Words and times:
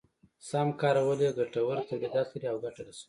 سم 0.49 0.67
کارول 0.81 1.19
يې 1.25 1.31
ګټور 1.37 1.77
توليدات 1.89 2.27
لري 2.31 2.47
او 2.51 2.57
ګټه 2.63 2.81
رسوي. 2.87 2.99